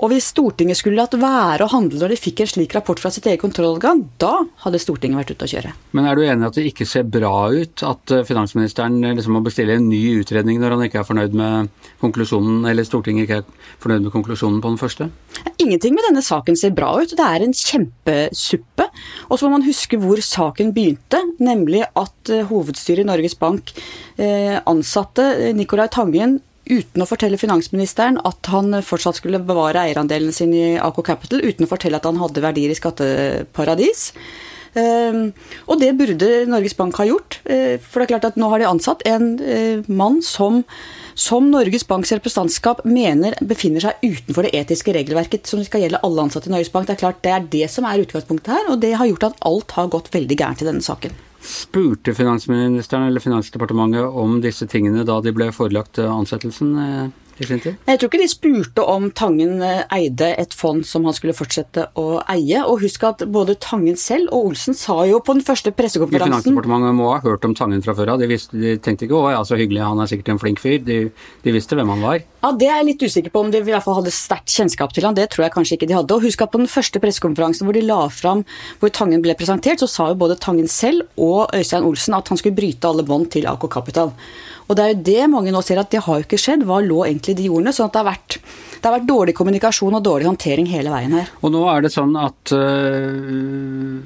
Og 0.02 0.12
hvis 0.12 0.30
Stortinget 0.32 0.78
skulle 0.80 0.98
latt 0.98 1.14
være 1.18 1.66
å 1.66 1.72
handle 1.72 2.00
når 2.02 2.14
de 2.14 2.20
fikk 2.20 2.42
en 2.42 2.50
slik 2.50 2.74
rapport 2.76 3.00
fra 3.00 3.12
sitt 3.14 3.26
eget 3.28 3.42
kontrollorgan, 3.42 4.04
da 4.22 4.34
hadde 4.64 4.80
Stortinget 4.82 5.20
vært 5.20 5.34
ute 5.34 5.48
å 5.48 5.52
kjøre. 5.52 5.72
Men 5.96 6.08
er 6.08 6.18
du 6.18 6.24
enig 6.26 6.48
at 6.48 6.58
det 6.58 6.66
ikke 6.70 6.86
ser 6.88 7.06
bra 7.08 7.48
ut 7.52 7.84
at 7.86 8.14
eh, 8.14 8.24
finansministeren 8.26 8.98
eh, 9.04 9.16
liksom 9.18 9.36
må 9.36 9.42
bestille 9.46 9.76
en 9.78 9.88
ny 9.90 10.00
utredning 10.20 10.60
når 10.62 10.76
han 10.76 10.84
ikke 10.88 11.02
er 11.02 11.08
fornøyd 11.08 11.36
med 11.38 11.72
konklusjonen, 12.02 12.62
eller 12.70 12.86
Stortinget 12.88 13.28
ikke 13.28 13.40
er 13.42 13.72
fornøyd 13.82 14.06
med 14.06 14.14
konklusjonen 14.14 14.60
på 14.62 14.72
den 14.72 14.80
første? 14.80 15.08
Ingenting 15.62 15.96
med 15.96 16.06
denne 16.08 16.24
saken 16.24 16.58
ser 16.58 16.74
bra 16.76 16.92
ut. 16.98 17.16
Det 17.16 17.26
er 17.26 17.44
en 17.44 17.56
kjempesuppe. 17.56 18.88
Og 19.28 19.38
så 19.38 19.46
må 19.46 19.56
man 19.56 19.66
huske 19.66 19.98
hvor 20.02 20.20
saken 20.24 20.72
begynte, 20.74 21.22
nemlig 21.42 21.84
at 21.86 22.32
eh, 22.32 22.46
hovedstyret 22.50 23.04
i 23.04 23.10
Norges 23.10 23.38
Bank 23.38 23.74
ansatte 24.68 25.24
Nicolai 25.56 25.88
Tangen 25.90 26.36
uten 26.68 27.02
å 27.02 27.08
fortelle 27.08 27.40
finansministeren 27.40 28.20
at 28.28 28.52
han 28.52 28.78
fortsatt 28.86 29.18
skulle 29.18 29.42
bevare 29.42 29.82
eierandelen 29.88 30.32
sin 30.34 30.54
i 30.54 30.78
AK 30.78 31.02
Capital, 31.06 31.42
uten 31.42 31.66
å 31.66 31.70
fortelle 31.70 31.98
at 31.98 32.08
han 32.08 32.20
hadde 32.22 32.44
verdier 32.44 32.72
i 32.72 32.78
skatteparadis. 32.78 34.10
Ehm, 34.78 35.32
og 35.68 35.80
det 35.82 35.90
burde 35.98 36.28
Norges 36.48 36.74
Bank 36.78 36.96
ha 37.00 37.06
gjort. 37.08 37.40
Eh, 37.44 37.76
for 37.76 38.00
det 38.00 38.06
er 38.06 38.12
klart 38.14 38.28
at 38.30 38.38
nå 38.40 38.48
har 38.52 38.62
de 38.62 38.68
ansatt 38.70 39.04
en 39.08 39.34
eh, 39.40 39.82
mann 39.88 40.20
som, 40.24 40.62
som 41.14 41.50
Norges 41.52 41.84
Banks 41.88 42.14
representantskap 42.14 42.84
mener 42.88 43.36
befinner 43.44 43.84
seg 43.84 44.00
utenfor 44.00 44.48
det 44.48 44.54
etiske 44.62 44.94
regelverket 44.96 45.50
som 45.50 45.60
skal 45.66 45.84
gjelde 45.84 46.00
alle 46.06 46.24
ansatte 46.24 46.48
i 46.48 46.54
Norges 46.54 46.72
Bank. 46.72 46.88
Det 46.88 46.96
er 46.96 47.02
klart 47.04 47.20
det 47.26 47.34
er 47.34 47.50
det 47.52 47.68
som 47.72 47.88
er 47.88 48.04
utgangspunktet 48.04 48.54
her, 48.54 48.72
og 48.72 48.80
det 48.84 48.94
har 48.96 49.10
gjort 49.10 49.28
at 49.32 49.44
alt 49.52 49.76
har 49.76 49.92
gått 49.92 50.12
veldig 50.14 50.40
gærent 50.40 50.64
i 50.64 50.70
denne 50.70 50.84
saken. 50.84 51.20
Spurte 51.42 52.14
finansministeren 52.14 53.08
eller 53.08 53.20
Finansdepartementet 53.20 54.06
om 54.06 54.38
disse 54.44 54.68
tingene 54.70 55.02
da 55.06 55.18
de 55.20 55.32
ble 55.34 55.48
forelagt 55.54 55.98
ansettelsen? 55.98 56.76
Jeg 57.40 57.98
tror 57.98 58.08
ikke 58.08 58.20
de 58.20 58.28
spurte 58.30 58.84
om 58.88 59.08
Tangen 59.16 59.62
eh, 59.64 59.82
eide 59.96 60.28
et 60.38 60.54
fond 60.56 60.82
som 60.86 61.06
han 61.08 61.16
skulle 61.16 61.34
fortsette 61.36 61.88
å 61.98 62.20
eie. 62.30 62.60
Og 62.68 62.82
husk 62.84 63.06
at 63.08 63.24
både 63.32 63.56
Tangen 63.62 63.96
selv 64.00 64.32
og 64.32 64.52
Olsen 64.52 64.76
sa 64.78 65.00
jo 65.08 65.20
på 65.24 65.36
den 65.36 65.44
første 65.46 65.72
pressekonferansen 65.74 66.42
Finansdepartementet 66.42 66.96
må 66.98 67.08
ha 67.14 67.20
hørt 67.24 67.46
om 67.48 67.56
Tangen 67.58 67.82
fra 67.84 67.96
før 67.98 68.14
av. 68.14 68.22
De, 68.22 68.28
de, 68.28 68.76
tenkte 68.82 69.08
ikke 69.08 69.18
'å 69.18 69.32
ja, 69.34 69.40
så 69.48 69.58
hyggelig, 69.58 69.82
han 69.84 70.02
er 70.02 70.10
sikkert 70.10 70.34
en 70.34 70.42
flink 70.42 70.62
fyr'. 70.62 70.84
De, 70.84 70.98
de, 71.42 71.54
visste 71.56 71.78
hvem 71.78 71.90
han 71.94 72.04
var. 72.04 72.20
Ja, 72.42 72.52
Det 72.52 72.68
er 72.68 72.78
jeg 72.80 72.90
litt 72.92 73.06
usikker 73.08 73.32
på 73.32 73.44
om 73.46 73.50
de 73.50 73.62
i 73.62 73.66
hvert 73.66 73.84
fall 73.84 74.00
hadde 74.00 74.14
sterkt 74.14 74.52
kjennskap 74.52 74.92
til 74.92 75.08
han. 75.08 75.16
Det 75.18 75.28
tror 75.32 75.46
jeg 75.46 75.56
kanskje 75.56 75.78
ikke 75.78 75.90
de 75.90 75.98
hadde. 75.98 76.14
Og 76.14 76.28
husk 76.28 76.42
at 76.44 76.52
på 76.52 76.60
den 76.62 76.70
første 76.70 77.02
pressekonferansen 77.02 77.66
hvor 77.66 77.76
de 77.76 77.84
la 77.86 78.06
fram 78.12 78.44
hvor 78.80 78.92
Tangen 78.92 79.22
ble 79.24 79.34
presentert, 79.38 79.80
så 79.80 79.88
sa 79.88 80.08
jo 80.12 80.20
både 80.20 80.38
Tangen 80.40 80.68
selv 80.68 81.08
og 81.16 81.50
Øystein 81.54 81.86
Olsen 81.88 82.14
at 82.18 82.28
han 82.28 82.40
skulle 82.40 82.58
bryte 82.58 82.88
alle 82.88 83.06
bånd 83.06 83.30
til 83.32 83.48
AK 83.48 83.68
Capital. 83.72 84.12
Og 84.68 84.76
det 84.78 84.84
er 84.84 84.92
jo 84.94 85.06
det 85.10 85.30
mange 85.32 85.54
nå 85.54 85.62
ser 85.64 85.82
at 85.82 85.92
det 85.92 86.04
har 86.06 86.20
jo 86.20 86.26
ikke 86.26 86.40
skjedd. 86.40 86.66
Hva 86.68 86.82
lå 86.84 87.04
egentlig 87.06 87.36
i 87.36 87.42
de 87.44 87.50
ordene? 87.52 87.72
sånn 87.72 87.88
at 87.88 87.96
det 87.96 88.02
har 88.02 88.12
vært 88.12 88.38
det 88.82 88.90
har 88.90 88.96
vært 88.96 89.06
dårlig 89.06 89.32
kommunikasjon 89.38 89.94
og 89.94 90.02
dårlig 90.02 90.26
håndtering 90.26 90.66
hele 90.66 90.90
veien 90.90 91.12
her. 91.14 91.28
Og 91.46 91.52
nå 91.54 91.60
er 91.70 91.84
det 91.84 91.92
sånn 91.94 92.16
at 92.18 92.50
øh, 92.56 94.00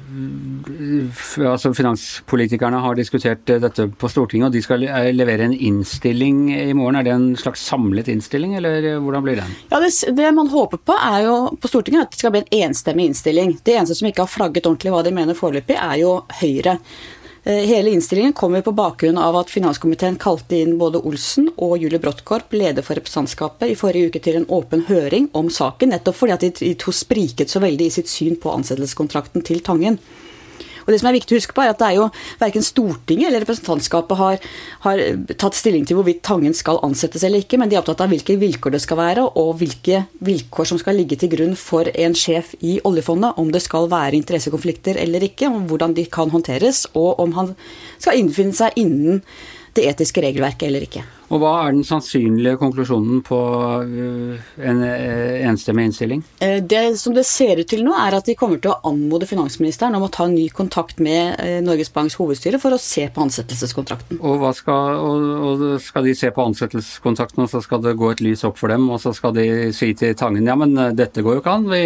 altså 1.49 1.71
finanspolitikerne 1.73 2.77
har 2.83 2.99
diskutert 2.99 3.41
dette 3.49 3.87
på 3.89 4.09
Stortinget, 4.13 4.51
og 4.51 4.53
de 4.53 4.61
skal 4.61 4.85
levere 5.17 5.47
en 5.47 5.55
innstilling 5.55 6.51
i 6.53 6.75
morgen. 6.77 6.99
Er 6.99 7.07
det 7.07 7.15
en 7.15 7.33
slags 7.41 7.65
samlet 7.65 8.11
innstilling, 8.13 8.53
eller 8.59 9.01
hvordan 9.01 9.25
blir 9.25 9.41
den? 9.41 9.57
Ja, 9.71 9.81
det, 9.81 9.89
det 10.13 10.29
man 10.37 10.53
håper 10.53 10.77
på 10.77 10.93
er 10.93 11.25
jo 11.25 11.35
på 11.57 11.73
Stortinget 11.73 12.05
at 12.05 12.13
det 12.13 12.21
skal 12.21 12.37
bli 12.37 12.45
en 12.45 12.69
enstemmig 12.69 13.09
innstilling. 13.09 13.57
Det 13.65 13.79
eneste 13.79 13.97
som 13.97 14.11
ikke 14.11 14.27
har 14.27 14.35
flagget 14.35 14.69
ordentlig 14.69 14.93
hva 14.93 15.01
de 15.01 15.17
mener 15.17 15.41
foreløpig, 15.41 15.73
er 15.73 15.97
jo 16.03 16.19
Høyre. 16.37 16.77
Eh, 17.47 17.53
hele 17.53 17.89
innstillingen 17.89 18.33
kommer 18.33 18.61
på 18.61 18.71
bakgrunn 18.71 19.17
av 19.17 19.35
at 19.39 19.49
finanskomiteen 19.49 20.17
kalte 20.19 20.57
inn 20.57 20.73
både 20.77 20.99
Olsen 20.99 21.45
og 21.55 21.77
Julie 21.79 22.01
Bråttkorp, 22.03 22.51
leder 22.51 22.83
for 22.83 22.99
representantskapet, 22.99 23.69
i 23.71 23.77
forrige 23.79 24.09
uke 24.09 24.19
til 24.25 24.41
en 24.41 24.47
åpen 24.51 24.83
høring 24.89 25.29
om 25.31 25.47
saken, 25.47 25.93
nettopp 25.95 26.17
fordi 26.19 26.35
at 26.35 26.43
de 26.59 26.73
to 26.75 26.91
spriket 26.91 27.47
så 27.47 27.61
veldig 27.63 27.87
i 27.87 27.93
sitt 28.01 28.11
syn 28.11 28.35
på 28.35 28.51
ansettelseskontrakten 28.51 29.47
til 29.47 29.63
Tangen. 29.63 29.95
Og 30.87 30.93
det 30.93 31.01
som 31.01 31.09
er 31.09 31.17
viktig 31.17 31.35
å 31.35 31.39
huske 31.41 31.55
på, 31.55 31.63
er 31.65 31.73
at 31.73 31.81
det 31.81 31.89
er 31.89 31.97
jo 31.97 32.05
verken 32.39 32.63
Stortinget 32.63 33.27
eller 33.27 33.43
representantskapet 33.43 34.19
har, 34.21 34.45
har, 34.85 35.01
tatt 35.35 35.57
stilling 35.57 35.83
til 35.87 35.99
hvorvidt 35.99 36.23
Tangen 36.23 36.55
skal 36.55 36.79
ansettes 36.87 37.25
eller 37.27 37.43
ikke, 37.43 37.59
men 37.59 37.67
de 37.67 37.75
er 37.75 37.83
opptatt 37.83 38.05
av 38.05 38.13
hvilke 38.13 38.37
vilkår 38.39 38.77
det 38.77 38.81
skal 38.85 39.01
være, 39.01 39.27
og 39.35 39.51
hvilke 39.59 40.05
vilkår 40.23 40.71
som 40.71 40.79
skal 40.79 40.95
ligge 40.95 41.19
til 41.19 41.33
grunn 41.35 41.57
for 41.59 41.91
en 41.91 42.15
sjef 42.15 42.55
i 42.63 42.77
oljefondet. 42.87 43.35
Om 43.35 43.51
det 43.51 43.65
skal 43.67 43.91
være 43.91 44.15
interessekonflikter 44.21 44.99
eller 45.03 45.27
ikke, 45.27 45.51
om 45.51 45.67
hvordan 45.67 45.97
de 45.97 46.07
kan 46.07 46.31
håndteres, 46.31 46.85
og 46.95 47.19
om 47.19 47.35
han 47.35 47.53
skal 47.99 48.23
innfinne 48.23 48.55
seg 48.55 48.79
innen 48.79 49.21
det 49.75 49.91
etiske 49.91 50.23
regelverket 50.23 50.71
eller 50.71 50.87
ikke. 50.87 51.03
Og 51.27 51.41
hva 51.41 51.51
er 51.65 51.73
den 51.75 51.83
sannsynlige 51.83 52.55
konklusjonen 52.61 53.19
på 53.25 53.37
øh, 53.83 54.51
en 54.63 54.77
øh, 54.85 55.47
enstemmig 55.49 55.89
innstilling? 55.89 56.21
Eh, 56.39 56.61
det 56.63 56.99
som 57.01 57.15
det 57.15 57.25
ser 57.27 57.59
ut 57.59 57.67
til 57.67 57.83
nå, 57.83 57.91
er 57.99 58.15
at 58.15 58.29
de 58.29 58.35
kommer 58.39 58.61
til 58.63 58.71
å 58.71 58.77
anmode 58.87 59.27
finansministeren 59.27 59.97
om 59.97 60.05
å 60.07 60.11
ta 60.13 60.27
en 60.27 60.37
ny 60.37 60.45
kontakt 60.55 61.01
med 61.03 61.35
eh, 61.43 61.57
Norges 61.65 61.91
Banks 61.91 62.15
hovedstyre 62.19 62.61
for 62.63 62.75
å 62.75 62.79
se 62.79 63.09
på 63.11 63.25
ansettelseskontrakten. 63.25 64.21
Og, 64.23 64.45
skal, 64.55 65.01
og, 65.03 65.25
og 65.49 65.65
skal 65.83 66.07
de 66.07 66.13
se 66.15 66.31
på 66.31 66.45
ansettelseskontrakten, 66.47 67.43
og 67.43 67.51
så 67.51 67.61
skal 67.65 67.83
det 67.83 67.97
gå 67.99 68.13
et 68.13 68.23
lys 68.23 68.45
opp 68.47 68.61
for 68.61 68.71
dem, 68.71 68.87
og 68.87 69.03
så 69.03 69.11
skal 69.17 69.35
de 69.35 69.47
si 69.75 69.91
til 69.99 70.15
Tangen 70.17 70.47
ja, 70.47 70.55
men 70.59 70.77
eh, 70.79 70.95
dette 70.95 71.25
går 71.25 71.37
jo 71.37 71.43
ikke 71.43 71.57
an, 71.59 71.67
vi, 71.67 71.83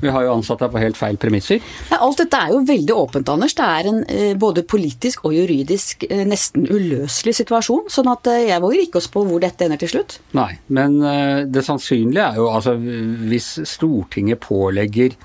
vi 0.00 0.14
har 0.16 0.24
jo 0.24 0.38
ansatt 0.38 0.64
deg 0.64 0.72
på 0.72 0.82
helt 0.86 1.00
feil 1.00 1.20
premisser. 1.20 1.60
Ja, 1.92 2.00
alt 2.08 2.24
dette 2.24 2.40
er 2.40 2.56
jo 2.56 2.64
veldig 2.64 2.96
åpent, 2.96 3.34
Anders. 3.36 3.58
Det 3.58 3.68
er 3.68 3.92
en 3.92 4.02
både 4.40 4.64
politisk 4.64 5.28
og 5.28 5.36
juridisk 5.36 6.06
nesten 6.08 6.64
uløselig 6.64 7.34
situasjon. 7.42 7.88
sånn 7.92 8.08
at 8.14 8.32
jeg 8.48 8.62
våger 8.78 8.88
ikke 8.88 9.00
oss 9.02 9.10
på 9.10 9.24
hvor 9.26 9.42
dette 9.42 9.66
ender 9.66 9.80
til 9.80 9.90
slutt? 9.90 10.18
Nei, 10.38 10.58
men 10.68 10.98
eh, 11.02 11.46
det 11.50 11.64
sannsynlige 11.66 12.24
er 12.24 12.38
jo 12.38 12.48
altså 12.52 12.76
hvis 12.78 13.58
Stortinget 13.66 14.40
pålegger 14.40 15.16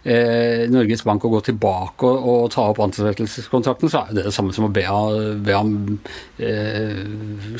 Norges 0.00 1.02
Bank 1.04 1.24
å 1.26 1.30
gå 1.34 1.40
tilbake 1.50 2.08
og, 2.08 2.28
og 2.30 2.46
ta 2.54 2.64
opp 2.70 2.80
ansettelseskontrakten, 2.86 3.90
så 3.92 4.04
er 4.06 4.16
det 4.16 4.24
det 4.28 4.34
samme 4.34 4.54
som 4.56 4.66
å 4.66 4.72
be, 4.72 4.84
be 5.44 5.56
ham 5.56 5.74
eh, 6.40 7.02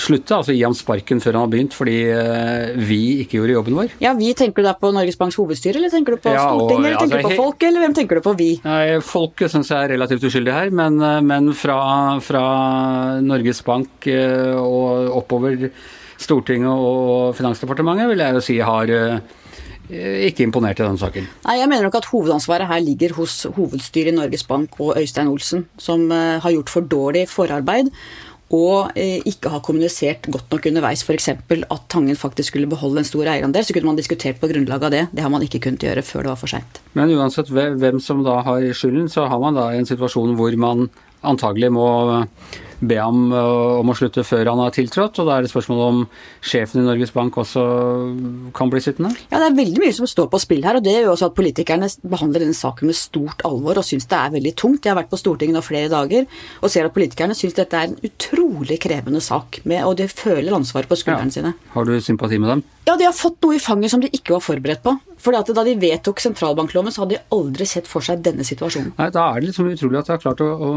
slutte. 0.00 0.38
Altså 0.38 0.54
gi 0.56 0.62
ham 0.64 0.76
sparken 0.76 1.20
før 1.20 1.36
han 1.36 1.46
har 1.46 1.52
begynt, 1.52 1.76
fordi 1.76 1.98
eh, 2.14 2.78
vi 2.80 3.00
ikke 3.24 3.40
gjorde 3.40 3.56
jobben 3.58 3.78
vår. 3.80 3.94
Ja, 4.02 4.14
Vi 4.18 4.32
tenker 4.38 4.62
du 4.64 4.70
da 4.70 4.74
på 4.78 4.92
Norges 4.94 5.18
Banks 5.20 5.38
hovedstyre, 5.40 5.80
eller 5.80 5.92
tenker 5.92 6.16
du 6.16 6.22
på 6.24 6.34
ja, 6.34 6.46
Stortinget, 6.48 6.86
eller 6.86 7.00
tenker 7.02 7.20
altså, 7.20 7.30
du 7.30 7.36
på 7.36 7.42
folket, 7.44 7.66
eller 7.70 7.86
hvem 7.86 7.96
tenker 8.00 8.20
du 8.20 8.24
på 8.24 8.36
vi? 8.40 8.50
Nei, 8.64 8.84
Folket 9.04 9.52
syns 9.52 9.72
jeg 9.72 9.86
er 9.86 9.94
relativt 9.96 10.26
uskyldig 10.30 10.54
her, 10.54 10.74
men, 10.74 11.00
eh, 11.04 11.18
men 11.24 11.52
fra, 11.56 11.80
fra, 12.24 12.44
Norges 13.24 13.60
Bank 13.66 14.08
eh, 14.10 14.56
og 14.56 15.12
oppover 15.20 15.68
Stortinget 16.20 16.68
og 16.72 17.36
Finansdepartementet 17.36 18.10
vil 18.10 18.22
jeg 18.24 18.36
jo 18.36 18.42
si 18.44 18.56
har 18.64 18.92
eh, 18.92 19.20
Eh, 19.20 19.39
ikke 19.90 20.46
imponert 20.46 20.80
i 20.80 20.86
denne 20.86 21.00
saken. 21.00 21.28
Nei, 21.44 21.58
Jeg 21.60 21.68
mener 21.70 21.88
nok 21.88 22.00
at 22.00 22.08
hovedansvaret 22.12 22.70
her 22.70 22.80
ligger 22.84 23.14
hos 23.18 23.42
hovedstyret 23.56 24.12
i 24.12 24.16
Norges 24.16 24.46
Bank 24.46 24.78
og 24.80 24.96
Øystein 25.00 25.30
Olsen, 25.30 25.66
som 25.78 26.08
uh, 26.10 26.38
har 26.40 26.54
gjort 26.56 26.72
for 26.72 26.86
dårlig 26.86 27.28
forarbeid 27.28 27.90
og 28.50 28.96
uh, 28.96 29.18
ikke 29.30 29.50
har 29.52 29.62
kommunisert 29.62 30.26
godt 30.26 30.50
nok 30.50 30.66
underveis. 30.72 31.04
F.eks. 31.06 31.28
at 31.30 31.84
Tangen 31.88 32.18
faktisk 32.18 32.52
skulle 32.52 32.70
beholde 32.70 33.02
en 33.02 33.06
stor 33.06 33.28
eierandel. 33.30 33.66
Så 33.66 33.76
kunne 33.76 33.92
man 33.92 34.00
diskutert 34.00 34.40
på 34.40 34.50
grunnlag 34.50 34.88
av 34.88 34.94
det. 34.94 35.04
Det 35.14 35.22
har 35.22 35.30
man 35.30 35.44
ikke 35.46 35.62
kunnet 35.66 35.86
gjøre 35.86 36.02
før 36.06 36.26
det 36.26 36.32
var 36.32 36.40
for 36.40 36.50
seint. 36.50 36.80
Men 36.98 37.14
uansett 37.14 37.50
hvem 37.50 38.02
som 38.02 38.24
da 38.26 38.40
har 38.46 38.66
skylden, 38.74 39.06
så 39.12 39.28
har 39.30 39.42
man 39.42 39.58
da 39.58 39.70
en 39.76 39.86
situasjon 39.86 40.34
hvor 40.38 40.58
man 40.58 40.90
antagelig 41.22 41.70
må 41.76 41.86
be 42.80 42.96
ham 43.00 43.30
eh, 43.32 43.80
om 43.80 43.92
å 43.92 43.96
slutte 43.96 44.24
før 44.26 44.50
han 44.50 44.60
har 44.62 44.74
tiltrådt. 44.74 45.20
Og 45.20 45.28
da 45.28 45.36
er 45.36 45.44
det 45.44 45.52
spørsmål 45.52 45.82
om 45.84 46.00
sjefen 46.44 46.82
i 46.82 46.86
Norges 46.86 47.12
Bank 47.14 47.36
også 47.40 47.64
kan 48.56 48.72
bli 48.72 48.82
sittende? 48.84 49.12
Ja, 49.28 49.40
det 49.40 49.50
er 49.50 49.58
veldig 49.58 49.82
mye 49.82 49.96
som 49.96 50.08
står 50.10 50.30
på 50.32 50.40
spill 50.42 50.64
her. 50.66 50.80
Og 50.80 50.86
det 50.86 50.96
gjør 50.96 51.12
også 51.14 51.30
at 51.30 51.36
politikerne 51.38 51.90
behandler 52.02 52.44
denne 52.44 52.56
saken 52.56 52.90
med 52.90 52.98
stort 52.98 53.44
alvor 53.48 53.80
og 53.80 53.86
syns 53.86 54.08
det 54.10 54.18
er 54.18 54.34
veldig 54.36 54.54
tungt. 54.58 54.84
Jeg 54.84 54.94
har 54.94 55.00
vært 55.00 55.12
på 55.12 55.20
Stortinget 55.20 55.58
nå 55.58 55.64
flere 55.64 55.92
dager 55.92 56.26
og 56.60 56.72
ser 56.72 56.88
at 56.88 56.96
politikerne 56.96 57.36
syns 57.38 57.58
dette 57.58 57.76
er 57.76 57.90
en 57.90 57.98
utrolig 58.06 58.80
krevende 58.82 59.22
sak. 59.24 59.62
Med, 59.68 59.84
og 59.86 59.96
de 60.00 60.08
føler 60.10 60.54
ansvaret 60.56 60.90
på 60.90 60.98
skuldrene 60.98 61.32
ja. 61.32 61.38
sine. 61.40 61.54
Har 61.74 61.88
du 61.88 61.96
sympati 62.04 62.40
med 62.40 62.54
dem? 62.54 62.66
Ja, 62.88 62.96
de 62.98 63.06
har 63.06 63.14
fått 63.16 63.38
noe 63.44 63.56
i 63.56 63.62
fanget 63.62 63.92
som 63.92 64.02
de 64.02 64.10
ikke 64.10 64.34
var 64.34 64.44
forberedt 64.44 64.82
på. 64.86 64.96
Fordi 65.20 65.40
at 65.40 65.50
Da 65.60 65.64
de 65.66 65.74
vedtok 65.80 66.20
sentralbankloven, 66.22 66.92
så 66.94 67.02
hadde 67.02 67.18
de 67.18 67.36
aldri 67.36 67.66
sett 67.68 67.88
for 67.90 68.04
seg 68.04 68.22
denne 68.24 68.46
situasjonen. 68.46 68.94
Nei, 68.98 69.10
Da 69.12 69.26
er 69.30 69.40
det 69.40 69.50
liksom 69.50 69.68
utrolig 69.68 70.00
at 70.00 70.08
de 70.08 70.14
har 70.14 70.22
klart 70.22 70.40
å, 70.44 70.48
å, 70.48 70.70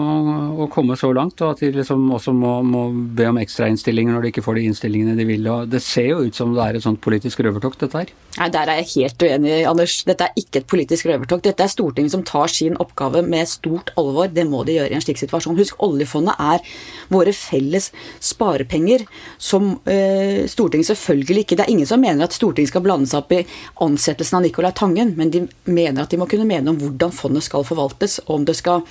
å 0.65 0.69
komme 0.73 0.97
så 1.00 1.12
langt, 1.15 1.39
og 1.41 1.53
at 1.53 1.63
de 1.63 1.71
liksom 1.77 2.09
også 2.17 2.33
må, 2.35 2.57
må 2.65 2.83
be 3.15 3.29
om 3.29 3.39
ekstrainnstillinger 3.41 4.15
når 4.15 4.25
de 4.25 4.33
ikke 4.33 4.45
får 4.45 4.59
de 4.59 4.65
innstillingene 4.69 5.15
de 5.19 5.27
vil. 5.29 5.47
Og 5.51 5.71
det 5.71 5.83
ser 5.85 6.09
jo 6.12 6.23
ut 6.27 6.35
som 6.35 6.55
det 6.55 6.65
er 6.65 6.79
et 6.79 6.85
sånt 6.85 7.01
politisk 7.03 7.43
røvertokt, 7.45 7.85
dette 7.85 8.01
her. 8.03 8.13
Nei, 8.39 8.50
Der 8.50 8.71
er 8.71 8.81
jeg 8.81 8.89
helt 8.95 9.23
uenig, 9.23 9.55
Anders. 9.69 10.00
Dette 10.07 10.27
er 10.27 10.41
ikke 10.41 10.63
et 10.63 10.69
politisk 10.69 11.07
røvertokt. 11.09 11.45
Dette 11.45 11.63
er 11.63 11.71
Stortinget 11.71 12.15
som 12.15 12.25
tar 12.27 12.51
sin 12.51 12.77
oppgave 12.81 13.21
med 13.25 13.47
stort 13.50 13.93
alvor. 14.00 14.31
Det 14.33 14.45
må 14.50 14.63
de 14.67 14.79
gjøre 14.79 14.91
i 14.91 14.97
en 14.97 15.05
slik 15.05 15.21
situasjon. 15.21 15.57
Husk, 15.59 15.77
oljefondet 15.85 16.39
er 16.41 16.63
våre 17.13 17.33
felles 17.35 17.91
sparepenger 18.23 19.05
som 19.38 19.75
eh, 19.89 20.43
Stortinget 20.50 20.89
selvfølgelig 20.89 21.43
ikke 21.43 21.57
Det 21.59 21.65
er 21.65 21.71
ingen 21.71 21.88
som 21.88 22.01
mener 22.01 22.25
at 22.25 22.35
Stortinget 22.35 22.71
skal 22.73 22.83
blande 22.85 23.09
seg 23.09 23.21
opp 23.21 23.33
i 23.35 23.43
ansettelsen 23.85 24.33
av 24.38 24.44
Nicolai 24.46 24.74
Tangen, 24.75 25.13
men 25.18 25.32
de 25.34 25.44
mener 25.66 26.04
at 26.04 26.13
de 26.13 26.20
må 26.22 26.28
kunne 26.30 26.48
mene 26.50 26.72
om 26.72 26.80
hvordan 26.82 27.13
fondet 27.13 27.46
skal 27.46 27.66
forvaltes, 27.68 28.20
og 28.28 28.40
om 28.40 28.48
det 28.48 28.58
skal 28.60 28.86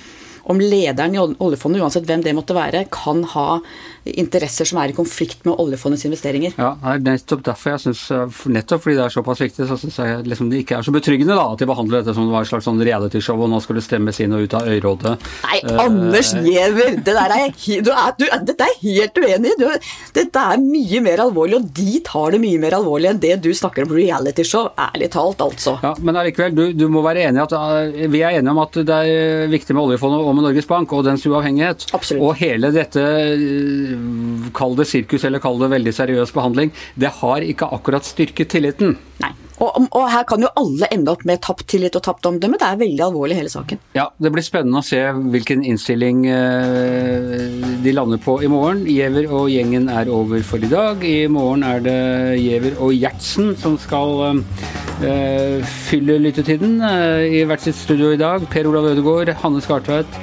om 0.51 0.59
lederen 0.59 1.15
i 1.15 1.21
oljefondet, 1.21 1.81
uansett 1.81 2.07
hvem 2.07 2.23
det 2.25 2.35
måtte 2.35 2.55
være, 2.57 2.85
kan 2.91 3.23
ha 3.35 3.47
interesser 4.03 4.67
som 4.67 4.79
er 4.81 4.91
i 4.91 4.95
konflikt 4.95 5.45
med 5.47 5.55
oljefondets 5.61 6.03
investeringer. 6.07 6.55
Ja, 6.59 6.73
det 6.75 6.91
er 6.91 7.03
nettopp 7.05 7.43
derfor 7.47 7.73
jeg 7.73 7.83
synes, 7.85 8.01
eh, 8.11 8.39
nettopp 8.51 8.83
fordi 8.83 8.97
det 8.97 9.05
er 9.05 9.13
såpass 9.15 9.43
viktig, 9.43 9.67
så 9.69 9.77
syns 9.79 9.99
jeg 10.01 10.25
liksom 10.27 10.49
det 10.51 10.63
ikke 10.63 10.77
er 10.77 10.87
så 10.87 10.91
betryggende 10.91 11.37
da, 11.37 11.45
at 11.53 11.61
de 11.61 11.67
behandler 11.69 12.01
dette 12.01 12.15
som 12.15 12.27
det 12.27 12.35
var 12.35 12.43
et 12.43 12.51
slags 12.51 12.67
sånn 12.67 12.81
realityshow, 12.83 13.39
og 13.39 13.51
nå 13.51 13.61
skal 13.63 13.79
det 13.79 13.85
stemmes 13.85 14.19
inn 14.19 14.35
og 14.35 14.43
ut 14.43 14.57
av 14.59 14.67
Øyrådet. 14.67 15.13
Nei, 15.45 15.59
uh, 15.69 15.83
Anders 15.85 16.33
Giæver! 16.35 16.99
Det 16.99 17.15
der 17.15 17.35
er 17.37 17.45
jeg, 17.45 17.85
du 17.85 17.91
er, 17.93 18.11
du, 18.19 18.27
dette 18.49 18.67
er 18.67 18.75
helt 18.81 19.23
uenig 19.23 19.53
i. 19.55 19.71
Dette 20.19 20.43
er 20.51 20.59
mye 20.59 21.03
mer 21.07 21.23
alvorlig, 21.23 21.61
og 21.61 21.71
de 21.79 22.01
tar 22.03 22.35
det 22.35 22.41
mye 22.43 22.59
mer 22.59 22.77
alvorlig 22.79 23.13
enn 23.13 23.23
det 23.23 23.37
du 23.45 23.51
snakker 23.55 23.87
om 23.87 23.95
realityshow. 23.95 24.73
Ærlig 24.89 25.11
talt, 25.15 25.41
altså. 25.47 25.77
Ja, 25.83 25.93
Men 26.03 26.19
allikevel, 26.19 26.55
du, 26.57 26.63
du, 26.75 26.87
må 26.91 27.05
være 27.05 27.29
enig 27.29 27.43
at 27.45 27.55
vi 28.11 28.21
er 28.21 28.35
enige 28.35 28.51
om 28.51 28.61
at 28.65 28.81
det 28.83 28.99
er 29.07 29.47
viktig 29.51 29.75
med 29.77 29.87
oljefondet 29.87 30.27
med 30.35 30.47
Norges 30.47 30.69
Bank 30.69 30.93
og 30.95 31.05
dens 31.07 31.25
uavhengighet. 31.29 31.87
Absolutt. 31.95 32.23
Og 32.23 32.35
hele 32.41 32.73
dette 32.75 33.03
kall 34.57 34.77
det 34.79 34.89
sirkus 34.89 35.25
eller 35.27 35.43
kall 35.43 35.61
det 35.61 35.71
veldig 35.73 35.95
seriøs 35.95 36.35
behandling, 36.35 36.73
det 36.99 37.13
har 37.21 37.45
ikke 37.45 37.71
akkurat 37.77 38.07
styrket 38.07 38.53
tilliten. 38.53 38.97
Nei. 39.23 39.33
Og, 39.61 39.85
og, 39.93 40.05
her 40.09 40.25
kan 40.27 40.41
jo 40.41 40.49
alle 40.59 40.89
ende 40.91 41.11
opp 41.13 41.23
med 41.29 41.41
tapt 41.45 41.67
tillit 41.71 41.95
og 41.95 42.03
tapt 42.03 42.25
omdømme. 42.27 42.57
Det 42.59 42.67
er 42.67 42.79
veldig 42.81 43.03
alvorlig, 43.05 43.37
hele 43.37 43.51
saken. 43.53 43.79
Ja, 43.95 44.07
Det 44.17 44.31
blir 44.33 44.45
spennende 44.45 44.81
å 44.81 44.85
se 44.85 44.99
hvilken 45.13 45.63
innstilling 45.69 46.25
eh, 46.27 47.77
de 47.83 47.93
lander 47.93 48.21
på 48.23 48.39
i 48.43 48.49
morgen. 48.51 48.83
Giæver 48.89 49.29
og 49.29 49.51
gjengen 49.53 49.87
er 49.93 50.11
over 50.11 50.43
for 50.47 50.63
i 50.63 50.71
dag. 50.71 51.05
I 51.05 51.29
morgen 51.31 51.63
er 51.67 51.85
det 51.85 51.99
Giæver 52.41 52.81
og 52.81 52.95
Gjertsen 52.97 53.53
som 53.61 53.77
skal 53.81 54.25
eh, 55.05 55.61
fylle 55.87 56.17
lyttetiden. 56.23 56.79
Eh, 56.81 57.39
I 57.39 57.43
hvert 57.47 57.63
sitt 57.63 57.77
studio 57.79 58.13
i 58.13 58.19
dag 58.19 58.47
Per 58.51 58.67
Olav 58.69 58.91
Ødegaard, 58.93 59.35
Hanne 59.43 59.61
Skartveit 59.63 60.19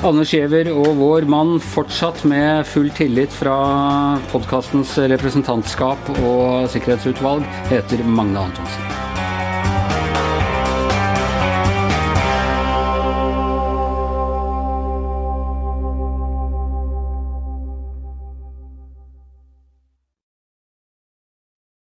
Anne 0.00 0.24
Skjever 0.24 0.70
og 0.72 0.94
vår 0.96 1.26
mann 1.28 1.58
fortsatt 1.60 2.22
med 2.24 2.64
full 2.64 2.88
tillit 2.96 3.34
fra 3.36 3.58
podkastens 4.32 4.94
representantskap 5.12 6.08
og 6.22 6.70
sikkerhetsutvalg 6.72 7.44
heter 7.68 8.00
Magne 8.08 8.48
Antonsen. 8.48 9.09